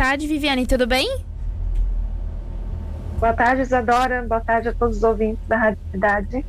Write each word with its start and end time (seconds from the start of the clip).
tarde, 0.00 0.26
Viviane, 0.26 0.66
tudo 0.66 0.86
bem? 0.86 1.22
Boa 3.18 3.34
tarde, 3.34 3.60
Isadora. 3.60 4.22
Boa 4.22 4.40
tarde 4.40 4.70
a 4.70 4.72
todos 4.72 4.96
os 4.96 5.02
ouvintes 5.02 5.46
da 5.46 5.58
Rádio 5.58 5.78
Cidade. 5.90 6.46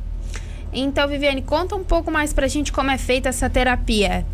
Então, 0.72 1.06
Viviane, 1.06 1.42
conta 1.42 1.76
um 1.76 1.84
pouco 1.84 2.10
mais 2.10 2.32
pra 2.32 2.48
gente 2.48 2.72
como 2.72 2.90
é 2.90 2.96
feita 2.96 3.28
essa 3.28 3.50
terapia. 3.50 4.24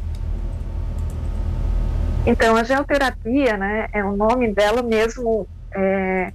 Então, 2.24 2.54
a 2.54 2.62
geoterapia, 2.62 3.56
né, 3.56 3.88
é 3.92 4.04
o 4.04 4.16
nome 4.16 4.54
dela 4.54 4.82
mesmo, 4.84 5.48
é, 5.72 6.32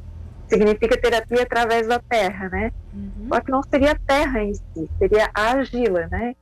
significa 0.50 1.00
terapia 1.00 1.44
através 1.44 1.88
da 1.88 2.00
terra, 2.00 2.50
né? 2.50 2.74
Uhum. 2.94 3.28
Só 3.30 3.40
que 3.40 3.50
não 3.50 3.64
seria 3.64 3.94
a 3.94 3.96
terra 3.96 4.44
em 4.44 4.54
si, 4.54 4.90
seria 5.00 5.30
a 5.34 5.52
argila, 5.52 6.08
né? 6.12 6.36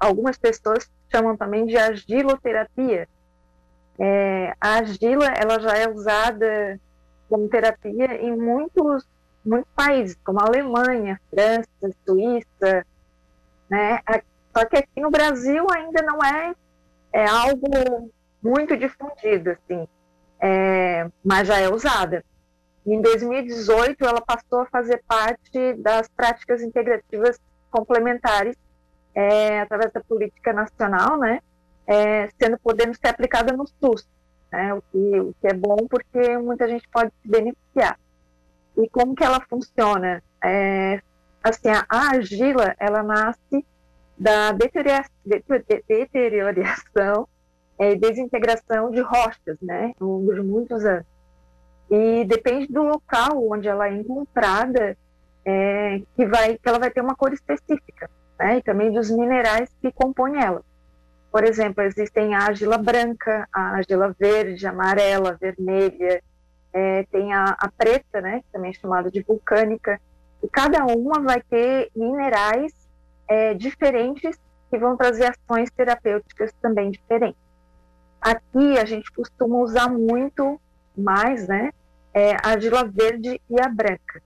Algumas 0.00 0.36
pessoas 0.36 0.90
chamam 1.08 1.36
também 1.36 1.66
de 1.66 1.76
argiloterapia. 1.76 3.06
É, 3.98 4.54
a 4.60 4.76
argila, 4.76 5.26
ela 5.26 5.58
já 5.58 5.76
é 5.76 5.88
usada 5.88 6.80
como 7.28 7.48
terapia 7.48 8.22
em 8.22 8.36
muitos, 8.36 9.04
muitos 9.44 9.70
países, 9.74 10.16
como 10.24 10.40
Alemanha, 10.40 11.20
França, 11.30 11.96
Suíça, 12.06 12.86
né? 13.68 14.00
Só 14.56 14.64
que 14.64 14.76
aqui 14.76 15.00
no 15.00 15.10
Brasil 15.10 15.66
ainda 15.70 16.02
não 16.02 16.18
é, 16.24 16.54
é 17.12 17.26
algo 17.26 18.10
muito 18.42 18.76
difundido, 18.76 19.50
assim, 19.50 19.86
é, 20.40 21.08
mas 21.24 21.48
já 21.48 21.58
é 21.58 21.68
usada. 21.68 22.24
Em 22.86 23.00
2018, 23.02 24.04
ela 24.04 24.20
passou 24.20 24.60
a 24.60 24.66
fazer 24.66 25.02
parte 25.06 25.74
das 25.74 26.08
práticas 26.08 26.62
integrativas 26.62 27.38
complementares 27.70 28.56
é, 29.14 29.60
através 29.60 29.92
da 29.92 30.00
política 30.00 30.52
nacional, 30.52 31.18
né, 31.18 31.40
é, 31.88 32.28
sendo 32.38 32.58
podendo 32.58 32.94
ser 32.94 33.08
aplicada 33.08 33.56
no 33.56 33.66
SUS, 33.66 34.06
né, 34.52 34.74
o, 34.74 34.82
que, 34.82 35.20
o 35.20 35.34
que 35.40 35.48
é 35.48 35.54
bom 35.54 35.88
porque 35.88 36.36
muita 36.36 36.68
gente 36.68 36.86
pode 36.88 37.10
se 37.22 37.28
beneficiar. 37.28 37.98
E 38.76 38.86
como 38.90 39.14
que 39.14 39.24
ela 39.24 39.40
funciona? 39.48 40.22
É, 40.44 41.00
assim, 41.42 41.70
a, 41.70 41.86
a 41.88 42.10
argila, 42.10 42.76
ela 42.78 43.02
nasce 43.02 43.64
da 44.16 44.52
deterioração, 44.52 47.26
é, 47.78 47.94
desintegração 47.94 48.90
de 48.90 49.00
rochas, 49.00 49.56
né, 49.62 49.94
ao 49.98 50.06
longo 50.06 50.34
de 50.34 50.42
muitos 50.42 50.84
anos. 50.84 51.06
E 51.90 52.26
depende 52.26 52.70
do 52.70 52.82
local 52.82 53.48
onde 53.50 53.66
ela 53.66 53.88
é 53.88 53.92
encontrada, 53.92 54.94
é, 55.42 56.02
que, 56.14 56.26
vai, 56.26 56.58
que 56.58 56.68
ela 56.68 56.78
vai 56.78 56.90
ter 56.90 57.00
uma 57.00 57.16
cor 57.16 57.32
específica, 57.32 58.10
né, 58.38 58.58
e 58.58 58.62
também 58.62 58.92
dos 58.92 59.10
minerais 59.10 59.74
que 59.80 59.90
compõem 59.90 60.42
ela. 60.42 60.62
Por 61.30 61.44
exemplo, 61.44 61.82
existem 61.82 62.34
a 62.34 62.40
argila 62.40 62.78
branca, 62.78 63.46
a 63.52 63.76
argila 63.76 64.14
verde, 64.18 64.66
amarela, 64.66 65.36
vermelha, 65.40 66.22
é, 66.72 67.04
tem 67.04 67.32
a, 67.32 67.56
a, 67.58 67.70
preta, 67.70 68.20
né, 68.20 68.42
também 68.52 68.70
é 68.70 68.74
chamada 68.74 69.10
de 69.10 69.22
vulcânica, 69.22 70.00
e 70.42 70.48
cada 70.48 70.84
uma 70.86 71.20
vai 71.20 71.42
ter 71.42 71.90
minerais 71.94 72.72
é, 73.28 73.54
diferentes 73.54 74.38
que 74.70 74.78
vão 74.78 74.96
trazer 74.96 75.32
ações 75.32 75.70
terapêuticas 75.70 76.52
também 76.60 76.90
diferentes. 76.90 77.40
Aqui 78.20 78.78
a 78.78 78.84
gente 78.84 79.10
costuma 79.12 79.58
usar 79.58 79.88
muito 79.88 80.60
mais, 80.96 81.46
né, 81.46 81.70
é, 82.12 82.32
a 82.32 82.50
argila 82.52 82.84
verde 82.84 83.40
e 83.50 83.60
a 83.60 83.68
branca. 83.68 84.22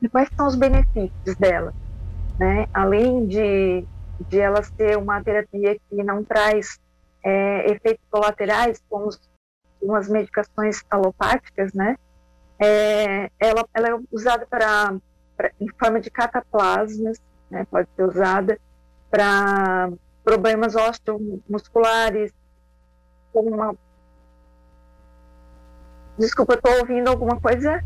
E 0.00 0.08
quais 0.08 0.28
são 0.36 0.46
os 0.46 0.54
benefícios 0.54 1.36
dela? 1.36 1.74
Né? 2.38 2.68
Além 2.72 3.26
de, 3.26 3.84
de 4.20 4.38
ela 4.38 4.62
ser 4.62 4.96
uma 4.96 5.22
terapia 5.22 5.78
que 5.88 6.02
não 6.02 6.24
traz 6.24 6.80
é, 7.22 7.70
efeitos 7.72 8.04
colaterais, 8.10 8.82
como, 8.88 9.10
como 9.80 9.94
as 9.94 10.08
medicações 10.08 10.82
alopáticas, 10.90 11.72
né? 11.72 11.96
É, 12.58 13.30
ela, 13.38 13.66
ela, 13.74 13.88
é 13.88 13.98
usada 14.10 14.46
para 14.46 14.98
em 15.60 15.68
forma 15.78 16.00
de 16.00 16.10
cataplasmas, 16.10 17.20
né? 17.50 17.66
pode 17.70 17.88
ser 17.94 18.04
usada 18.04 18.58
para 19.10 19.90
problemas 20.24 20.74
osteomusculares, 20.74 22.32
como 23.32 23.54
uma. 23.54 23.74
Desculpa, 26.18 26.58
eu 26.64 26.78
ouvindo 26.80 27.08
alguma 27.08 27.38
coisa? 27.38 27.84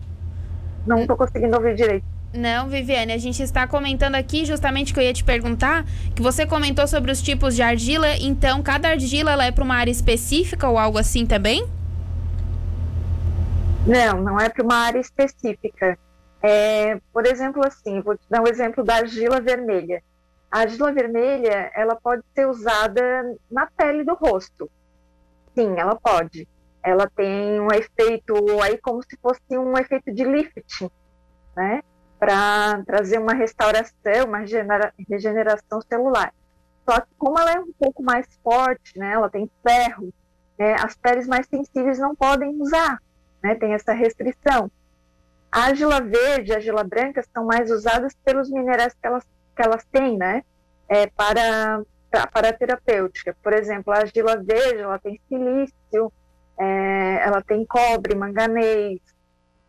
Não 0.87 1.01
estou 1.01 1.17
conseguindo 1.17 1.57
ouvir 1.57 1.75
direito. 1.75 2.07
Não, 2.33 2.69
Viviane, 2.69 3.13
a 3.13 3.19
gente 3.19 3.43
está 3.43 3.67
comentando 3.67 4.15
aqui 4.15 4.45
justamente 4.45 4.95
que 4.95 5.01
eu 5.01 5.05
ia 5.05 5.13
te 5.13 5.25
perguntar, 5.25 5.85
que 6.15 6.23
você 6.23 6.47
comentou 6.47 6.87
sobre 6.87 7.11
os 7.11 7.21
tipos 7.21 7.57
de 7.57 7.63
argila, 7.63 8.17
então 8.21 8.63
cada 8.63 8.89
argila 8.89 9.33
ela 9.33 9.45
é 9.45 9.51
para 9.51 9.65
uma 9.65 9.75
área 9.75 9.91
específica 9.91 10.69
ou 10.69 10.79
algo 10.79 10.97
assim 10.97 11.27
também? 11.27 11.67
Não, 13.85 14.23
não 14.23 14.39
é 14.39 14.49
para 14.49 14.63
uma 14.63 14.77
área 14.77 15.01
específica. 15.01 15.99
É, 16.41 17.01
por 17.13 17.27
exemplo, 17.27 17.67
assim, 17.67 18.01
vou 18.01 18.17
te 18.17 18.25
dar 18.31 18.41
um 18.41 18.47
exemplo 18.47 18.85
da 18.85 18.97
argila 18.97 19.41
vermelha. 19.41 20.01
A 20.51 20.61
argila 20.61 20.93
vermelha, 20.93 21.73
ela 21.75 21.97
pode 21.97 22.23
ser 22.33 22.47
usada 22.47 23.03
na 23.51 23.67
pele 23.67 24.05
do 24.05 24.15
rosto. 24.15 24.71
Sim, 25.55 25.75
ela 25.77 25.97
pode. 25.97 26.47
Ela 26.83 27.11
tem 27.15 27.61
um 27.61 27.69
efeito 27.73 28.35
aí 28.63 28.79
como 28.79 29.03
se 29.03 29.17
fosse 29.21 29.59
um 29.59 29.77
efeito 29.77 30.13
de 30.15 30.25
lifting, 30.25 30.91
né? 31.57 31.83
Para 32.21 32.83
trazer 32.85 33.19
uma 33.19 33.33
restauração, 33.33 34.27
uma 34.27 34.45
regeneração 35.09 35.81
celular. 35.81 36.33
Só 36.89 37.01
que 37.01 37.09
como 37.19 37.39
ela 37.39 37.53
é 37.55 37.59
um 37.59 37.73
pouco 37.73 38.03
mais 38.03 38.27
forte, 38.45 38.97
né? 38.97 39.13
Ela 39.13 39.29
tem 39.29 39.51
ferro, 39.67 40.13
né? 40.59 40.75
as 40.75 40.95
peles 40.97 41.27
mais 41.27 41.47
sensíveis 41.47 41.99
não 41.99 42.15
podem 42.15 42.61
usar, 42.61 43.03
né? 43.43 43.57
Tem 43.57 43.73
essa 43.73 43.93
restrição. 43.93 44.71
A 45.51 45.65
argila 45.65 46.01
verde 46.01 46.51
e 46.51 46.53
a 46.53 46.57
argila 46.57 46.85
branca 46.85 47.25
são 47.35 47.45
mais 47.45 47.71
usadas 47.71 48.15
pelos 48.25 48.51
minerais 48.51 48.93
que 48.93 49.07
elas, 49.07 49.25
que 49.57 49.63
elas 49.63 49.85
têm, 49.91 50.17
né? 50.17 50.45
É, 50.89 51.07
para 51.09 51.83
para 52.11 52.49
a 52.49 52.53
terapêutica. 52.53 53.37
Por 53.43 53.53
exemplo, 53.53 53.93
a 53.93 53.99
argila 53.99 54.37
verde, 54.37 54.83
ela 54.83 54.99
tem 54.99 55.21
silício, 55.29 56.13
é, 56.59 57.23
ela 57.25 57.41
tem 57.43 57.65
cobre, 57.65 58.15
manganês, 58.15 59.01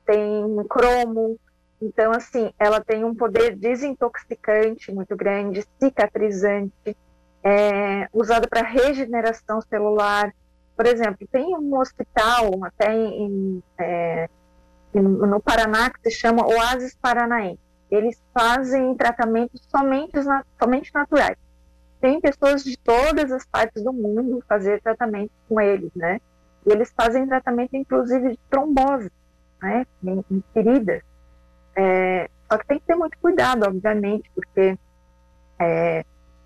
tem 0.05 0.23
cromo. 0.67 1.39
Então, 1.81 2.11
assim, 2.11 2.53
ela 2.59 2.79
tem 2.79 3.03
um 3.03 3.15
poder 3.15 3.55
desintoxicante 3.55 4.91
muito 4.91 5.15
grande, 5.15 5.65
cicatrizante, 5.79 6.95
é, 7.43 8.07
para 8.49 8.61
regeneração 8.61 9.61
celular. 9.61 10.31
Por 10.75 10.85
exemplo, 10.85 11.27
tem 11.31 11.55
um 11.55 11.77
hospital 11.77 12.51
até 12.63 12.93
em, 12.93 13.63
é, 13.79 14.29
no 14.93 15.41
Paraná 15.41 15.89
que 15.89 16.09
se 16.09 16.11
chama 16.11 16.45
Oasis 16.45 16.95
Paranaense. 17.01 17.59
Eles 17.89 18.21
fazem 18.33 18.95
tratamentos 18.95 19.61
somente, 19.69 20.11
somente 20.59 20.91
naturais 20.93 21.37
tem 22.01 22.19
pessoas 22.19 22.63
de 22.63 22.75
todas 22.77 23.31
as 23.31 23.45
partes 23.45 23.83
do 23.83 23.93
mundo 23.93 24.43
fazer 24.49 24.81
tratamento 24.81 25.31
com 25.47 25.61
eles, 25.61 25.91
né? 25.95 26.19
E 26.65 26.71
eles 26.71 26.91
fazem 26.97 27.27
tratamento, 27.27 27.75
inclusive, 27.75 28.31
de 28.31 28.39
trombose, 28.49 29.11
né? 29.61 29.85
Em, 30.03 30.25
em 30.29 30.43
feridas. 30.51 31.03
É, 31.75 32.29
só 32.49 32.57
que 32.57 32.67
tem 32.67 32.79
que 32.79 32.85
ter 32.85 32.95
muito 32.95 33.17
cuidado, 33.19 33.65
obviamente, 33.65 34.29
porque 34.35 34.77
é, 35.59 36.05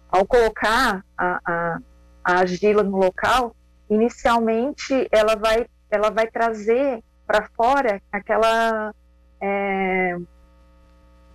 ao 0.09 0.25
colocar 0.25 1.03
a, 1.17 1.39
a, 1.45 1.79
a 2.23 2.39
argila 2.39 2.83
no 2.83 2.97
local, 2.97 3.55
inicialmente 3.89 5.07
ela 5.11 5.35
vai, 5.35 5.65
ela 5.89 6.09
vai 6.09 6.27
trazer 6.27 7.03
para 7.25 7.47
fora 7.55 8.01
aquela 8.11 8.93
é, 9.41 10.15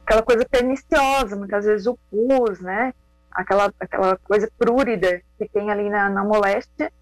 aquela 0.05 0.23
coisa 0.23 0.47
perniciosa, 0.49 1.37
muitas 1.37 1.65
vezes 1.65 1.87
o 1.87 1.99
pus, 2.11 2.61
né? 2.61 2.93
aquela, 3.31 3.73
aquela 3.79 4.17
coisa 4.19 4.51
prúrida 4.59 5.23
que 5.39 5.49
tem 5.49 5.71
ali 5.71 5.89
na, 5.89 6.11
na 6.11 6.25
moléstia, 6.25 6.93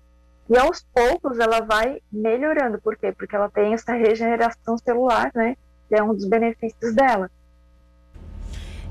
e 0.48 0.56
aos 0.56 0.86
poucos 0.94 1.38
ela 1.38 1.60
vai 1.60 2.00
melhorando. 2.10 2.80
Por 2.80 2.96
quê? 2.96 3.12
Porque 3.12 3.34
ela 3.34 3.50
tem 3.50 3.74
essa 3.74 3.92
regeneração 3.92 4.78
celular, 4.78 5.30
né? 5.34 5.56
Que 5.88 5.96
é 5.96 6.02
um 6.02 6.14
dos 6.14 6.26
benefícios 6.26 6.94
dela. 6.94 7.30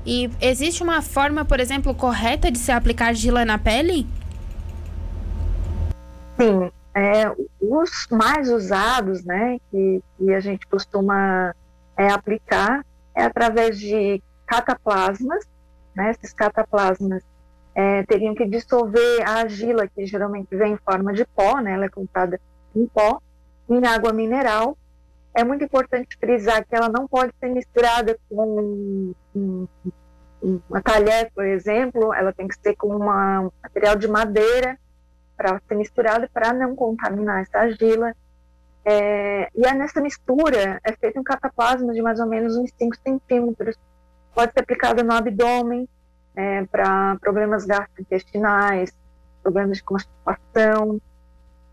E 0.04 0.30
existe 0.40 0.82
uma 0.82 1.02
forma, 1.02 1.44
por 1.44 1.60
exemplo, 1.60 1.94
correta 1.94 2.50
de 2.50 2.58
se 2.58 2.72
aplicar 2.72 3.08
argila 3.08 3.44
na 3.44 3.58
pele? 3.58 4.06
Sim. 6.40 6.70
É, 6.94 7.30
os 7.60 8.08
mais 8.10 8.50
usados, 8.50 9.24
né, 9.24 9.58
que, 9.70 10.02
que 10.16 10.34
a 10.34 10.40
gente 10.40 10.66
costuma 10.66 11.54
é, 11.96 12.08
aplicar 12.08 12.84
é 13.14 13.24
através 13.24 13.78
de 13.78 14.22
cataplasmas, 14.46 15.44
né? 15.94 16.10
Esses 16.12 16.32
cataplasmas 16.32 17.22
é, 17.74 18.02
teriam 18.04 18.34
que 18.34 18.46
dissolver 18.46 19.22
a 19.26 19.40
argila, 19.40 19.86
que 19.86 20.06
geralmente 20.06 20.48
vem 20.56 20.72
em 20.72 20.78
forma 20.78 21.12
de 21.12 21.24
pó, 21.24 21.58
né? 21.58 21.72
Ela 21.72 21.86
é 21.86 21.88
comprada 21.88 22.40
em 22.74 22.86
pó, 22.86 23.20
em 23.68 23.84
água 23.86 24.12
mineral. 24.12 24.76
É 25.34 25.44
muito 25.44 25.64
importante 25.64 26.16
frisar 26.18 26.64
que 26.66 26.74
ela 26.74 26.88
não 26.88 27.06
pode 27.06 27.32
ser 27.38 27.48
misturada 27.48 28.18
com 28.28 29.14
um, 29.34 29.68
uma 30.42 30.82
talher, 30.82 31.30
por 31.34 31.44
exemplo. 31.44 32.12
Ela 32.12 32.32
tem 32.32 32.48
que 32.48 32.56
ser 32.60 32.74
com 32.76 32.88
uma, 32.88 33.40
um 33.40 33.50
material 33.62 33.96
de 33.96 34.08
madeira 34.08 34.78
para 35.36 35.60
ser 35.68 35.74
misturada 35.76 36.28
para 36.32 36.52
não 36.52 36.74
contaminar 36.74 37.42
essa 37.42 37.58
argila. 37.58 38.12
É, 38.84 39.50
e 39.54 39.60
nessa 39.74 40.00
mistura 40.00 40.80
é 40.82 40.92
feito 40.92 41.20
um 41.20 41.22
cataplasma 41.22 41.92
de 41.92 42.00
mais 42.00 42.18
ou 42.18 42.26
menos 42.26 42.56
uns 42.56 42.70
5 42.76 42.96
centímetros. 42.96 43.76
Pode 44.34 44.52
ser 44.52 44.60
aplicado 44.60 45.04
no 45.04 45.12
abdômen, 45.12 45.88
é, 46.38 46.64
para 46.66 47.16
problemas 47.16 47.66
gastrointestinais, 47.66 48.96
problemas 49.42 49.78
de 49.78 49.82
constipação. 49.82 51.00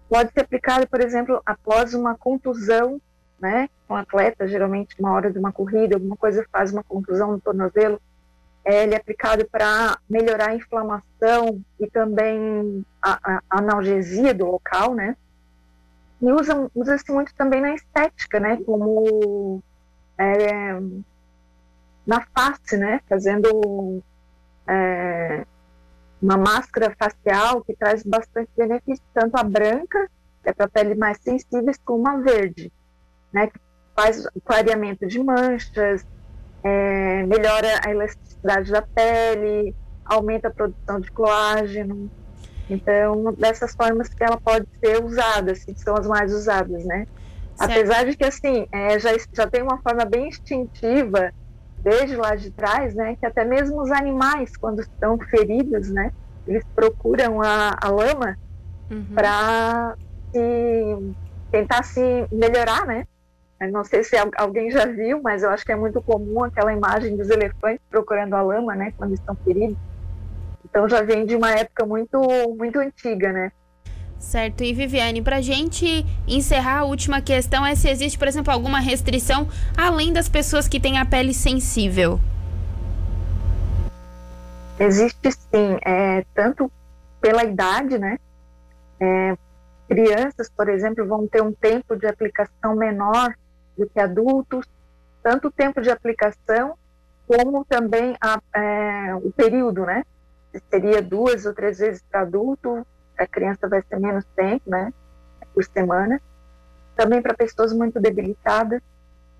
Pode 0.10 0.32
ser 0.34 0.42
aplicado, 0.42 0.88
por 0.88 1.02
exemplo, 1.02 1.40
após 1.46 1.94
uma 1.94 2.18
contusão, 2.18 3.00
né? 3.40 3.70
Um 3.90 3.96
atleta, 3.96 4.48
geralmente, 4.48 4.96
uma 5.00 5.12
hora 5.12 5.32
de 5.32 5.38
uma 5.38 5.52
corrida, 5.52 5.96
alguma 5.96 6.16
coisa 6.16 6.46
faz 6.52 6.72
uma 6.72 6.84
contusão 6.84 7.32
no 7.32 7.40
tornozelo. 7.40 8.02
É, 8.64 8.84
ele 8.84 8.96
é 8.96 8.98
aplicado 8.98 9.48
para 9.50 9.98
melhorar 10.10 10.50
a 10.50 10.56
inflamação 10.56 11.62
e 11.80 11.88
também 11.88 12.84
a, 13.02 13.36
a, 13.36 13.42
analgesia 13.50 14.34
do 14.34 14.46
local, 14.46 14.96
né? 14.96 15.16
E 16.22 16.32
usa-se 16.32 16.72
usa 16.74 16.98
muito 17.10 17.36
também 17.36 17.62
na 17.62 17.76
estética, 17.76 18.40
né? 18.40 18.58
Como 18.66 19.62
é, 20.18 20.80
na 22.08 22.22
face, 22.34 22.78
né? 22.78 23.02
Fazendo 23.08 24.02
é, 24.68 25.46
uma 26.20 26.38
máscara 26.38 26.96
facial 26.98 27.64
que 27.64 27.76
traz 27.76 28.02
bastante 28.02 28.50
benefício, 28.58 29.04
tanto 29.14 29.36
a 29.36 29.44
branca, 29.44 30.10
que 30.42 30.50
é 30.50 30.54
para 30.54 30.68
pele 30.68 30.96
mais 30.96 31.20
sensíveis, 31.20 31.78
como 31.86 32.08
a 32.08 32.18
verde, 32.18 32.72
né? 33.36 33.48
Que 33.48 33.60
faz 33.94 34.26
o 34.34 34.42
clareamento 34.42 35.06
de 35.06 35.22
manchas, 35.22 36.06
é, 36.64 37.24
melhora 37.24 37.82
a 37.86 37.92
elasticidade 37.92 38.72
da 38.72 38.82
pele, 38.82 39.76
aumenta 40.06 40.48
a 40.48 40.52
produção 40.52 41.00
de 41.02 41.12
colágeno. 41.12 42.10
Então, 42.70 43.34
dessas 43.38 43.76
formas 43.76 44.10
que 44.10 44.24
ela 44.24 44.40
pode 44.40 44.66
ser 44.80 45.04
usada, 45.04 45.52
assim, 45.52 45.76
são 45.76 45.96
as 45.96 46.08
mais 46.08 46.34
usadas, 46.34 46.84
né? 46.86 47.06
Certo. 47.56 47.72
Apesar 47.72 48.06
de 48.06 48.18
que, 48.18 48.24
assim, 48.24 48.66
é, 48.72 48.98
já, 48.98 49.12
já 49.34 49.48
tem 49.48 49.62
uma 49.62 49.78
forma 49.80 50.06
bem 50.06 50.30
instintiva, 50.30 51.32
desde 51.80 52.16
lá 52.16 52.36
de 52.36 52.50
trás, 52.50 52.96
né, 52.96 53.16
que 53.16 53.26
até 53.26 53.46
mesmo 53.46 53.80
os 53.80 53.92
animais, 53.92 54.58
quando 54.58 54.82
estão 54.82 55.20
feridos, 55.20 55.90
né, 55.92 56.12
eles 56.48 56.64
procuram 56.76 57.42
a, 57.42 57.78
a 57.80 57.90
lama 57.90 58.36
uhum. 58.90 59.06
para 59.14 59.96
tentar 61.52 61.84
se 61.84 62.28
melhorar, 62.32 62.86
né? 62.88 63.08
Eu 63.60 63.72
não 63.72 63.84
sei 63.84 64.04
se 64.04 64.16
alguém 64.38 64.70
já 64.70 64.86
viu, 64.86 65.22
mas 65.22 65.44
eu 65.44 65.50
acho 65.50 65.66
que 65.66 65.72
é 65.72 65.76
muito 65.76 66.02
comum 66.02 66.44
aquela 66.44 66.74
imagem 66.74 67.16
dos 67.16 67.30
elefantes 67.30 67.82
procurando 67.90 68.34
a 68.34 68.42
lama, 68.42 68.76
né, 68.76 68.94
quando 68.98 69.14
estão 69.14 69.36
feridos. 69.36 69.78
Então 70.64 70.90
já 70.90 71.02
vem 71.02 71.26
de 71.26 71.36
uma 71.36 71.52
época 71.52 71.86
muito, 71.86 72.20
muito 72.58 72.80
antiga, 72.80 73.32
né? 73.32 73.52
Certo. 74.20 74.64
E 74.64 74.74
Viviane, 74.74 75.22
para 75.22 75.40
gente 75.42 76.06
encerrar, 76.28 76.80
a 76.80 76.84
última 76.84 77.22
questão 77.22 77.66
é 77.66 77.76
se 77.76 77.88
existe, 77.90 78.18
por 78.18 78.28
exemplo, 78.28 78.52
alguma 78.52 78.80
restrição 78.80 79.48
além 79.78 80.12
das 80.12 80.28
pessoas 80.28 80.68
que 80.68 80.80
têm 80.80 80.98
a 80.98 81.06
pele 81.06 81.34
sensível. 81.34 82.20
Existe 84.80 85.32
sim, 85.32 85.78
é, 85.86 86.26
tanto 86.34 86.70
pela 87.22 87.44
idade, 87.44 87.98
né? 87.98 88.18
É, 89.00 89.38
crianças, 89.88 90.50
por 90.50 90.68
exemplo, 90.68 91.08
vão 91.08 91.28
ter 91.28 91.42
um 91.42 91.54
tempo 91.54 91.96
de 91.96 92.08
aplicação 92.08 92.76
menor 92.76 93.34
do 93.78 93.90
que 93.90 94.00
adultos, 94.00 94.66
tanto 95.22 95.48
o 95.48 95.52
tempo 95.52 95.82
de 95.82 95.90
aplicação 95.90 96.78
como 97.28 97.66
também 97.66 98.16
a, 98.22 98.40
é, 98.54 99.16
o 99.16 99.32
período, 99.32 99.86
né? 99.86 100.04
seria 100.70 101.02
duas 101.02 101.46
ou 101.46 101.54
três 101.54 101.80
vezes 101.80 102.04
para 102.10 102.22
adulto, 102.22 102.86
a 103.18 103.28
criança 103.28 103.68
vai 103.68 103.82
ser 103.82 104.00
menos 104.00 104.26
tempo, 104.36 104.70
né, 104.70 104.94
por 105.54 105.64
semana. 105.64 106.22
Também 106.96 107.22
para 107.22 107.34
pessoas 107.34 107.74
muito 107.74 108.00
debilitadas, 108.00 108.82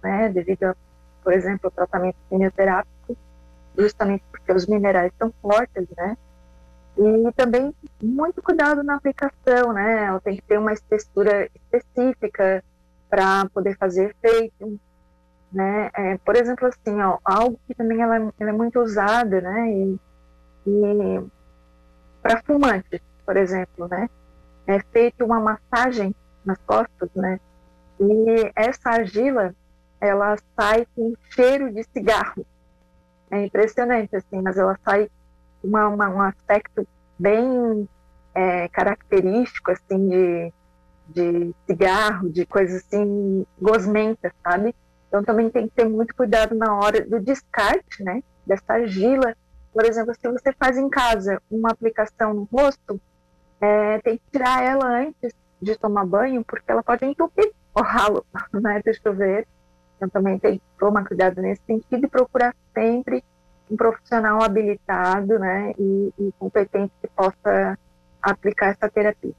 né, 0.04 0.30
devido, 0.30 0.64
a, 0.64 0.76
por 1.24 1.34
exemplo, 1.34 1.68
ao 1.68 1.72
tratamento 1.72 2.18
quimioterápico, 2.30 3.18
justamente 3.78 4.24
porque 4.32 4.52
os 4.52 4.66
minerais 4.66 5.12
são 5.18 5.34
fortes, 5.42 5.88
né. 5.96 6.18
E 6.98 7.32
também 7.34 7.74
muito 8.02 8.42
cuidado 8.42 8.84
na 8.84 8.96
aplicação, 8.96 9.74
né, 9.74 10.06
ela 10.06 10.20
tem 10.22 10.36
que 10.36 10.42
ter 10.42 10.58
uma 10.58 10.74
textura 10.90 11.50
específica 11.54 12.64
para 13.10 13.48
poder 13.54 13.78
fazer 13.78 14.16
efeito, 14.24 14.80
né. 15.52 15.90
É, 15.94 16.18
por 16.18 16.36
exemplo, 16.36 16.68
assim, 16.68 17.02
ó, 17.02 17.18
algo 17.24 17.60
que 17.68 17.76
também 17.76 18.02
ela, 18.02 18.16
ela 18.40 18.50
é 18.50 18.54
muito 18.54 18.80
usada, 18.80 19.42
né, 19.42 19.70
e, 19.72 20.00
e 20.68 21.24
para 22.22 22.42
fumantes, 22.44 23.02
por 23.26 23.38
exemplo, 23.38 23.88
né? 23.88 24.10
É 24.66 24.80
feita 24.92 25.24
uma 25.24 25.40
massagem 25.40 26.16
nas 26.44 26.58
costas, 26.66 27.10
né? 27.16 27.40
E 28.00 28.52
essa 28.56 28.90
argila, 28.90 29.54
ela 30.02 30.36
sai 30.60 30.88
com 30.96 31.14
cheiro 31.30 31.72
de 31.72 31.84
cigarro. 31.84 32.46
É 33.30 33.46
impressionante, 33.46 34.16
assim, 34.16 34.42
mas 34.42 34.58
ela 34.58 34.78
sai 34.84 35.10
com 35.62 35.68
uma, 35.68 36.10
um 36.10 36.22
aspecto 36.22 36.88
bem 37.18 37.88
é, 38.34 38.68
característico, 38.70 39.72
assim, 39.72 40.10
de, 40.10 40.54
de 41.08 41.54
cigarro, 41.66 42.30
de 42.30 42.46
coisa 42.46 42.78
assim, 42.78 43.46
gosmenta, 43.62 44.34
sabe? 44.44 44.76
Então 45.08 45.24
também 45.24 45.50
tem 45.50 45.68
que 45.68 45.76
ter 45.76 45.88
muito 45.88 46.16
cuidado 46.16 46.56
na 46.56 46.76
hora 46.76 47.06
do 47.06 47.20
descarte, 47.20 48.04
né? 48.04 48.22
Dessa 48.46 48.74
argila. 48.74 49.36
Por 49.74 49.86
exemplo, 49.86 50.14
se 50.14 50.30
você 50.30 50.54
faz 50.54 50.78
em 50.78 50.90
casa 50.90 51.42
uma 51.50 51.72
aplicação 51.72 52.34
no 52.34 52.44
rosto, 52.52 53.00
é, 53.62 54.00
tem 54.00 54.18
que 54.18 54.24
tirar 54.32 54.64
ela 54.64 54.86
antes 54.86 55.34
de 55.62 55.76
tomar 55.78 56.06
banho, 56.06 56.44
porque 56.44 56.72
ela 56.72 56.84
pode 56.84 57.06
entupir 57.06 57.52
o 57.74 57.82
ralo 57.82 58.26
né, 58.54 58.82
do 58.86 58.94
chuveiro. 58.94 59.48
Então 59.96 60.10
também 60.10 60.38
tem 60.38 60.58
que 60.58 60.64
tomar 60.78 61.06
cuidado 61.06 61.42
nesse 61.42 61.62
sentido 61.66 62.06
e 62.06 62.10
procurar 62.10 62.54
sempre 62.74 63.24
um 63.70 63.76
profissional 63.76 64.44
habilitado 64.44 65.40
né, 65.40 65.74
e, 65.78 66.14
e 66.20 66.32
competente 66.38 66.94
que 67.02 67.08
possa 67.08 67.78
aplicar 68.22 68.68
essa 68.68 68.90
terapia. 68.90 69.34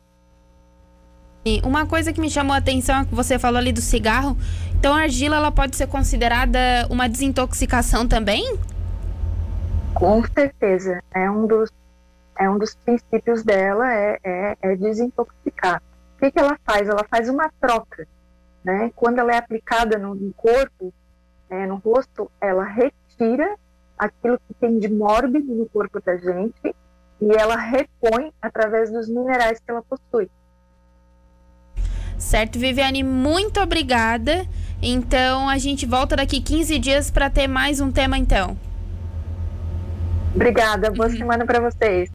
Uma 1.63 1.87
coisa 1.87 2.13
que 2.13 2.21
me 2.21 2.29
chamou 2.29 2.55
a 2.55 2.59
atenção 2.59 3.03
é 3.03 3.05
que 3.05 3.15
você 3.15 3.39
falou 3.39 3.59
ali 3.59 3.73
do 3.73 3.81
cigarro. 3.81 4.37
Então 4.79 4.95
a 4.95 5.03
argila 5.03 5.37
ela 5.37 5.53
pode 5.53 5.77
ser 5.77 5.87
considerada 5.87 6.59
uma 6.91 7.09
desintoxicação 7.09 8.07
também? 8.09 8.59
Com 9.95 10.25
certeza. 10.35 11.01
É 11.15 11.31
um 11.31 11.47
dos 11.47 11.71
é 12.39 12.51
um 12.51 12.59
dos 12.59 12.75
princípios 12.75 13.43
dela 13.43 13.91
é, 13.95 14.19
é, 14.23 14.57
é 14.61 14.77
desintoxicar. 14.77 15.81
O 16.17 16.19
que, 16.19 16.31
que 16.31 16.39
ela 16.39 16.59
faz? 16.67 16.89
Ela 16.89 17.05
faz 17.09 17.29
uma 17.29 17.51
troca, 17.61 18.07
né? 18.65 18.91
Quando 18.95 19.21
ela 19.21 19.33
é 19.33 19.39
aplicada 19.39 19.99
no, 19.99 20.15
no 20.15 20.33
corpo, 20.35 20.93
é, 21.49 21.67
no 21.67 21.77
rosto, 21.77 22.31
ela 22.41 22.65
retira 22.65 23.57
aquilo 23.97 24.39
que 24.47 24.53
tem 24.55 24.79
de 24.79 24.89
mórbido 24.89 25.55
no 25.55 25.67
corpo 25.67 26.01
da 26.01 26.17
gente 26.17 26.75
e 27.21 27.33
ela 27.33 27.57
repõe 27.57 28.33
através 28.43 28.91
dos 28.91 29.09
minerais 29.09 29.59
que 29.59 29.71
ela 29.71 29.83
possui. 29.83 30.29
Certo, 32.19 32.59
Viviane, 32.59 33.03
muito 33.03 33.61
obrigada. 33.61 34.47
Então 34.83 35.49
a 35.49 35.59
gente 35.59 35.87
volta 35.87 36.17
daqui 36.17 36.41
15 36.41 36.79
dias 36.79 37.11
para 37.11 37.31
ter 37.31 37.47
mais 37.47 37.81
um 37.81 37.91
tema 37.91 38.19
então. 38.19 38.57
Obrigada, 40.35 40.91
boa 40.91 41.09
uhum. 41.09 41.17
semana 41.17 41.47
para 41.47 41.61
vocês. 41.61 42.05